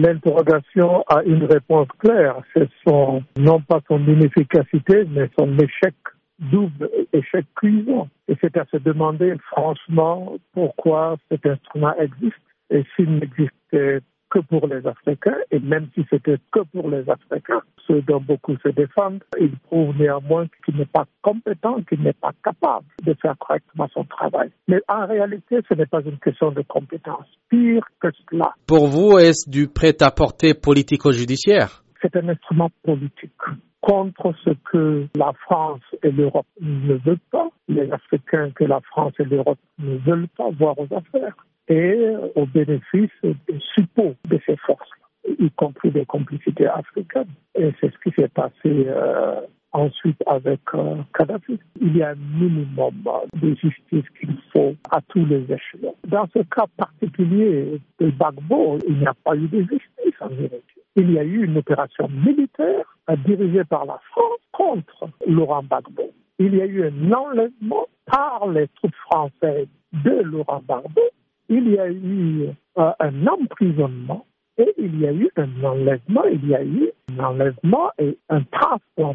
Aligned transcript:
L'interrogation 0.00 1.02
a 1.08 1.24
une 1.24 1.44
réponse 1.44 1.88
claire. 1.98 2.36
C'est 2.54 2.68
son, 2.86 3.24
non 3.36 3.60
pas 3.60 3.80
son 3.88 3.98
inefficacité, 4.06 5.04
mais 5.10 5.28
son 5.36 5.58
échec 5.58 5.94
double 6.38 6.88
échec 7.12 7.44
cuisant. 7.56 8.08
Et 8.28 8.36
c'est 8.40 8.56
à 8.56 8.64
se 8.70 8.76
demander 8.76 9.34
franchement 9.50 10.36
pourquoi 10.52 11.16
cet 11.28 11.44
instrument 11.46 11.96
existe 11.96 12.36
et 12.70 12.84
s'il 12.94 13.10
n'existait 13.12 14.00
que 14.30 14.38
pour 14.40 14.66
les 14.66 14.86
Africains, 14.86 15.38
et 15.50 15.58
même 15.58 15.88
si 15.94 16.04
c'était 16.10 16.38
que 16.52 16.60
pour 16.72 16.90
les 16.90 17.08
Africains, 17.08 17.62
ceux 17.86 18.02
dont 18.02 18.20
beaucoup 18.20 18.56
se 18.62 18.68
défendent, 18.68 19.22
il 19.40 19.56
prouve 19.58 19.96
néanmoins 19.96 20.46
qu'il 20.64 20.76
n'est 20.76 20.86
pas 20.86 21.06
compétent, 21.22 21.80
qu'il 21.88 22.02
n'est 22.02 22.12
pas 22.12 22.32
capable 22.44 22.86
de 23.02 23.14
faire 23.14 23.36
correctement 23.38 23.88
son 23.94 24.04
travail. 24.04 24.50
Mais 24.68 24.80
en 24.88 25.06
réalité, 25.06 25.58
ce 25.68 25.74
n'est 25.74 25.86
pas 25.86 26.02
une 26.02 26.18
question 26.18 26.52
de 26.52 26.62
compétence. 26.62 27.26
Pire 27.48 27.86
que 28.00 28.08
cela. 28.30 28.52
Pour 28.66 28.86
vous, 28.88 29.18
est-ce 29.18 29.48
du 29.48 29.68
prêt-à-porter 29.68 30.54
politico-judiciaire? 30.54 31.82
C'est 32.02 32.14
un 32.16 32.28
instrument 32.28 32.70
politique 32.84 33.32
contre 33.80 34.34
ce 34.44 34.50
que 34.70 35.06
la 35.16 35.32
France 35.44 35.80
et 36.02 36.10
l'Europe 36.10 36.46
ne 36.60 36.94
veulent 36.94 37.18
pas, 37.30 37.48
les 37.68 37.90
Africains 37.90 38.50
que 38.50 38.64
la 38.64 38.80
France 38.80 39.12
et 39.18 39.24
l'Europe 39.24 39.58
ne 39.78 39.96
veulent 39.98 40.28
pas 40.36 40.50
voir 40.50 40.78
aux 40.78 40.88
affaires, 40.94 41.36
et 41.68 42.14
au 42.34 42.46
bénéfice 42.46 43.10
des 43.22 43.58
suppôts 43.74 44.14
de 44.28 44.38
ces 44.46 44.56
forces, 44.56 44.90
y 45.38 45.50
compris 45.52 45.90
des 45.90 46.06
complicités 46.06 46.66
africaines. 46.66 47.28
Et 47.54 47.72
c'est 47.80 47.92
ce 47.92 47.98
qui 48.02 48.14
s'est 48.16 48.28
passé 48.28 48.52
euh, 48.66 49.40
ensuite 49.72 50.22
avec 50.26 50.60
euh, 50.74 50.96
Kadhafi. 51.12 51.58
Il 51.80 51.96
y 51.96 52.02
a 52.02 52.10
un 52.10 52.14
minimum 52.14 52.94
de 53.34 53.54
justice 53.54 54.08
qu'il 54.18 54.36
faut 54.52 54.74
à 54.90 55.00
tous 55.08 55.24
les 55.26 55.42
échelons. 55.52 55.94
Dans 56.06 56.26
ce 56.34 56.40
cas 56.40 56.66
particulier 56.76 57.80
de 58.00 58.10
Bagbo, 58.10 58.78
il 58.88 58.98
n'y 58.98 59.06
a 59.06 59.14
pas 59.24 59.36
eu 59.36 59.48
de 59.48 59.60
justice 59.60 60.20
en 60.20 60.28
vérité 60.28 60.62
il 60.98 61.12
y 61.12 61.18
a 61.18 61.24
eu 61.24 61.44
une 61.44 61.56
opération 61.58 62.08
militaire 62.08 62.84
dirigée 63.24 63.64
par 63.64 63.84
la 63.86 64.00
France 64.10 64.40
contre 64.52 65.08
Laurent 65.26 65.62
Gbagbo. 65.62 66.10
Il 66.38 66.56
y 66.56 66.60
a 66.60 66.66
eu 66.66 66.84
un 66.84 67.12
enlèvement 67.12 67.86
par 68.06 68.48
les 68.48 68.66
troupes 68.68 68.94
françaises 69.10 69.68
de 69.92 70.22
Laurent 70.22 70.60
Gbagbo. 70.60 71.02
Il 71.48 71.70
y 71.70 71.78
a 71.78 71.88
eu 71.90 72.48
euh, 72.78 72.90
un 73.00 73.26
emprisonnement 73.26 74.26
et 74.58 74.74
il 74.76 75.00
y 75.00 75.06
a 75.06 75.12
eu 75.12 75.30
un 75.36 75.64
enlèvement. 75.64 76.24
Il 76.24 76.48
y 76.48 76.54
a 76.54 76.62
eu 76.62 76.90
un 77.16 77.24
enlèvement 77.24 77.90
et 77.98 78.18
un 78.28 78.42
transport 78.42 79.14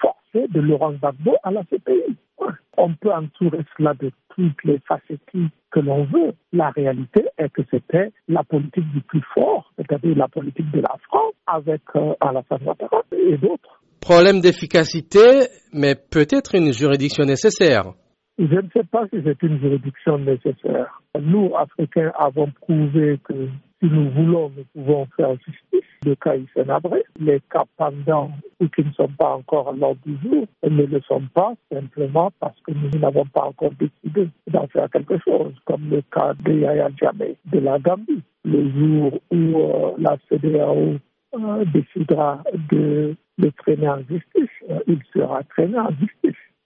forcé 0.00 0.48
de 0.48 0.60
Laurent 0.60 0.92
Gbagbo 0.92 1.36
à 1.42 1.50
la 1.50 1.62
CPI. 1.64 2.16
On 2.76 2.94
peut 2.94 3.12
entourer 3.12 3.60
cela 3.76 3.94
de 3.94 4.10
toutes 4.34 4.64
les 4.64 4.78
facettes 4.88 5.20
que 5.70 5.80
l'on 5.80 6.04
veut. 6.04 6.32
La 6.52 6.70
réalité 6.70 7.24
est 7.38 7.50
que 7.50 7.62
c'était 7.70 8.12
la 8.28 8.42
politique 8.42 8.90
du 8.92 9.00
plus 9.02 9.22
fort, 9.34 9.70
c'est-à-dire 9.76 10.16
la 10.16 10.28
politique 10.28 10.70
de 10.72 10.80
la 10.80 10.96
France 11.08 11.34
avec 11.46 11.82
euh, 11.96 12.14
Alassane 12.20 12.62
Ouattara 12.66 13.02
et 13.12 13.36
d'autres. 13.38 13.80
Problème 14.00 14.40
d'efficacité, 14.40 15.46
mais 15.72 15.94
peut-être 15.94 16.54
une 16.54 16.72
juridiction 16.72 17.24
nécessaire. 17.24 17.92
Je 18.38 18.44
ne 18.44 18.68
sais 18.72 18.84
pas 18.90 19.06
si 19.08 19.20
c'est 19.24 19.42
une 19.42 19.60
juridiction 19.60 20.18
nécessaire. 20.18 21.02
Nous, 21.20 21.52
Africains, 21.56 22.12
avons 22.18 22.50
prouvé 22.62 23.20
que 23.24 23.48
si 23.82 23.90
nous 23.90 24.10
voulons, 24.10 24.50
nous 24.56 24.64
pouvons 24.74 25.06
faire 25.16 25.32
justice. 25.34 25.88
Le 26.04 26.14
cas 26.16 26.34
Nabré, 26.64 27.04
les 27.20 27.40
cas 27.50 27.64
pendants 27.76 28.32
ou 28.60 28.68
qui 28.68 28.84
ne 28.84 28.92
sont 28.92 29.10
pas 29.16 29.34
encore 29.36 29.68
à 29.68 29.72
l'ordre 29.72 30.00
du 30.04 30.16
jour 30.22 30.46
ne 30.68 30.84
le 30.84 31.00
sont 31.02 31.22
pas 31.32 31.54
simplement 31.70 32.32
parce 32.40 32.58
que 32.66 32.72
nous 32.72 32.98
n'avons 32.98 33.26
pas 33.26 33.42
encore 33.42 33.70
décidé 33.78 34.28
d'en 34.48 34.66
faire 34.68 34.90
quelque 34.90 35.18
chose, 35.18 35.52
comme 35.64 35.90
le 35.90 36.02
cas 36.12 36.34
de 36.44 36.52
Yaya 36.52 36.88
Djamé 36.96 37.36
de 37.52 37.58
la 37.60 37.78
Gambie. 37.78 38.22
Le 38.44 38.70
jour 38.70 39.20
où 39.30 39.36
euh, 39.36 39.92
la 39.98 40.16
CDAO 40.28 40.96
euh, 41.34 41.64
décidera 41.72 42.42
de 42.70 43.14
le 43.38 43.52
traîner 43.52 43.88
en 43.88 43.98
justice, 43.98 44.50
euh, 44.70 44.78
il 44.86 44.98
sera 45.14 45.42
traîné 45.44 45.78
en 45.78 45.90
justice, 45.90 46.21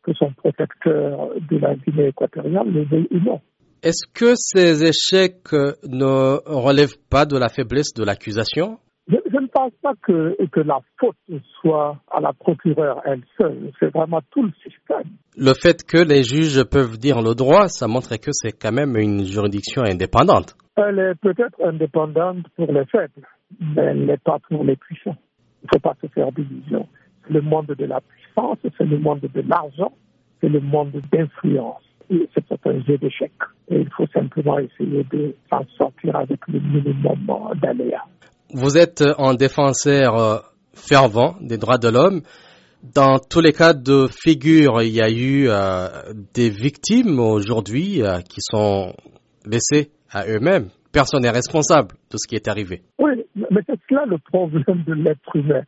que 0.06 0.12
son 0.14 0.32
protecteur 0.32 1.30
de 1.50 1.58
la 1.58 1.74
Guinée 1.74 2.08
équatoriale 2.08 2.70
le 2.70 2.84
veuille 2.84 3.08
ou 3.10 3.18
non. 3.18 3.40
Est-ce 3.82 4.06
que 4.14 4.34
ces 4.36 4.84
échecs 4.84 5.52
ne 5.52 6.38
relèvent 6.46 6.98
pas 7.10 7.26
de 7.26 7.36
la 7.36 7.48
faiblesse 7.48 7.92
de 7.94 8.04
l'accusation? 8.04 8.78
Je, 9.08 9.14
ne 9.14 9.46
pense 9.46 9.72
pas 9.82 9.92
que, 10.02 10.36
que 10.50 10.60
la 10.60 10.80
faute 10.98 11.16
soit 11.60 11.96
à 12.10 12.20
la 12.20 12.32
procureure 12.32 13.00
elle 13.04 13.22
seule, 13.38 13.70
c'est 13.78 13.92
vraiment 13.92 14.20
tout 14.30 14.42
le 14.42 14.50
système. 14.62 15.12
Le 15.36 15.52
fait 15.54 15.84
que 15.84 15.98
les 15.98 16.22
juges 16.24 16.64
peuvent 16.64 16.98
dire 16.98 17.22
le 17.22 17.34
droit, 17.34 17.68
ça 17.68 17.86
montre 17.86 18.16
que 18.16 18.30
c'est 18.32 18.52
quand 18.52 18.72
même 18.72 18.96
une 18.96 19.24
juridiction 19.24 19.82
indépendante. 19.82 20.56
Elle 20.76 20.98
est 20.98 21.14
peut-être 21.20 21.62
indépendante 21.64 22.46
pour 22.56 22.72
les 22.72 22.84
faibles, 22.86 23.26
mais 23.60 23.82
elle 23.82 24.06
n'est 24.06 24.18
pas 24.18 24.38
pour 24.48 24.64
les 24.64 24.76
puissants. 24.76 25.16
Il 25.62 25.66
ne 25.66 25.68
faut 25.74 25.80
pas 25.80 25.94
se 26.02 26.08
faire 26.08 26.32
d'illusions. 26.32 26.88
Le 27.28 27.40
monde 27.40 27.66
de 27.66 27.84
la 27.84 28.00
puissance, 28.00 28.58
c'est 28.62 28.84
le 28.84 28.98
monde 28.98 29.20
de 29.20 29.40
l'argent, 29.48 29.92
c'est 30.40 30.48
le 30.48 30.60
monde 30.60 30.92
d'influence 31.12 31.82
c'est 32.08 32.66
un 32.68 32.80
jeu 32.84 32.98
d'échecs. 32.98 33.32
Et 33.68 33.80
il 33.80 33.88
faut 33.96 34.06
simplement 34.12 34.58
essayer 34.58 35.04
de 35.12 35.34
s'en 35.50 35.64
sortir 35.76 36.16
avec 36.16 36.40
le 36.48 36.60
minimum 36.60 37.26
d'aléas. 37.60 38.04
Vous 38.54 38.76
êtes 38.78 39.02
un 39.18 39.34
défenseur 39.34 40.16
euh, 40.16 40.38
fervent 40.74 41.36
des 41.40 41.58
droits 41.58 41.78
de 41.78 41.88
l'homme. 41.88 42.22
Dans 42.94 43.18
tous 43.18 43.40
les 43.40 43.52
cas 43.52 43.72
de 43.74 44.06
figure, 44.06 44.82
il 44.82 44.94
y 44.94 45.02
a 45.02 45.10
eu 45.10 45.48
euh, 45.48 45.88
des 46.34 46.50
victimes 46.50 47.18
aujourd'hui 47.18 48.02
euh, 48.02 48.20
qui 48.20 48.40
sont 48.40 48.94
laissées 49.44 49.90
à 50.12 50.26
eux-mêmes. 50.28 50.68
Personne 50.92 51.22
n'est 51.22 51.30
responsable 51.30 51.94
de 52.10 52.16
ce 52.16 52.28
qui 52.28 52.36
est 52.36 52.46
arrivé. 52.48 52.82
Oui, 52.98 53.10
mais 53.34 53.60
c'est 53.66 53.78
cela 53.88 54.04
le 54.06 54.18
problème 54.18 54.84
de 54.86 54.94
l'être 54.94 55.34
humain 55.34 55.62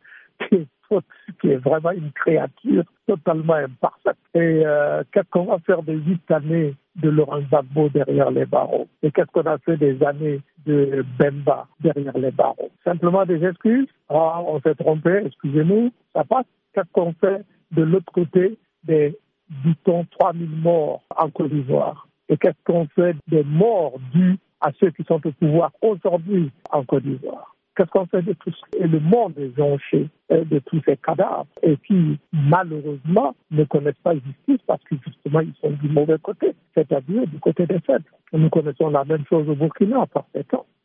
qui 1.41 1.49
est 1.49 1.57
vraiment 1.57 1.91
une 1.91 2.11
créature 2.11 2.83
totalement 3.07 3.53
imparfaite. 3.53 4.17
Et 4.33 4.63
euh, 4.65 5.03
qu'est-ce 5.11 5.29
qu'on 5.29 5.45
va 5.45 5.59
faire 5.59 5.83
des 5.83 5.95
huit 5.95 6.29
années 6.31 6.75
de 6.95 7.09
Laurent 7.09 7.41
Gbagbo 7.41 7.89
derrière 7.89 8.31
les 8.31 8.45
barreaux? 8.45 8.87
Et 9.03 9.11
qu'est-ce 9.11 9.31
qu'on 9.31 9.49
a 9.49 9.57
fait 9.59 9.77
des 9.77 10.01
années 10.03 10.41
de 10.65 11.05
Bemba 11.17 11.67
derrière 11.79 12.17
les 12.17 12.31
barreaux? 12.31 12.71
Simplement 12.83 13.25
des 13.25 13.43
excuses? 13.43 13.87
Ah, 14.09 14.41
on 14.45 14.59
s'est 14.61 14.75
trompé, 14.75 15.23
excusez-nous, 15.25 15.91
ça 16.13 16.23
passe. 16.23 16.45
Qu'est-ce 16.73 16.91
qu'on 16.91 17.13
fait 17.13 17.43
de 17.71 17.83
l'autre 17.83 18.11
côté 18.11 18.57
des, 18.83 19.17
dit-on, 19.65 20.05
3000 20.19 20.49
morts 20.49 21.01
en 21.15 21.29
Côte 21.29 21.51
d'Ivoire? 21.51 22.07
Et 22.29 22.37
qu'est-ce 22.37 22.63
qu'on 22.63 22.87
fait 22.95 23.15
des 23.27 23.43
morts 23.43 23.97
dus 24.13 24.37
à 24.61 24.71
ceux 24.79 24.91
qui 24.91 25.03
sont 25.03 25.25
au 25.25 25.31
pouvoir 25.31 25.71
aujourd'hui 25.81 26.51
en 26.71 26.83
Côte 26.83 27.03
d'Ivoire? 27.03 27.55
Qu'est-ce 27.79 27.91
qu'on 27.91 28.05
fait 28.07 28.21
de 28.23 28.33
tout 28.33 28.51
Et 28.77 28.85
le 28.85 28.99
monde 28.99 29.35
est 29.37 29.55
jonché 29.55 30.09
euh, 30.33 30.43
de 30.43 30.59
tous 30.59 30.81
ces 30.85 30.97
cadavres 30.97 31.47
et 31.63 31.77
qui, 31.77 32.19
malheureusement, 32.33 33.33
ne 33.51 33.63
connaissent 33.63 34.03
pas 34.03 34.15
justice 34.15 34.61
parce 34.67 34.83
que 34.83 34.95
justement, 35.07 35.39
ils 35.39 35.53
sont 35.61 35.69
du 35.69 35.87
mauvais 35.87 36.17
côté, 36.21 36.53
c'est-à-dire 36.75 37.25
du 37.25 37.39
côté 37.39 37.65
des 37.67 37.79
faibles. 37.79 38.03
Nous 38.33 38.49
connaissons 38.49 38.89
la 38.89 39.05
même 39.05 39.23
chose 39.29 39.47
au 39.47 39.55
Burkina 39.55 40.05
par 40.07 40.25
temps. 40.49 40.65